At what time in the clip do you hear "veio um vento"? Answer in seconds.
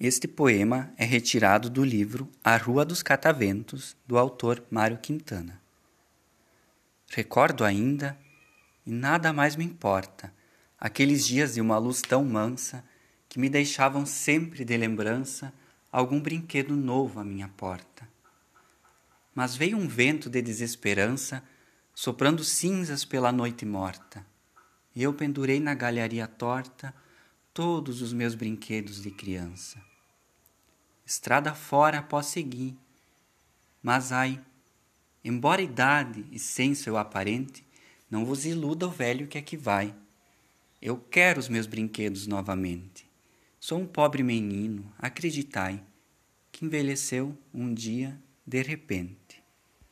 19.56-20.30